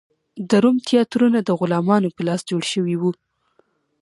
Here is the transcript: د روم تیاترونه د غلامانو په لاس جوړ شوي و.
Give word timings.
د 0.49 0.51
روم 0.63 0.77
تیاترونه 0.87 1.39
د 1.43 1.49
غلامانو 1.59 2.13
په 2.15 2.21
لاس 2.27 2.41
جوړ 2.49 2.63
شوي 2.73 2.95
و. 2.97 3.03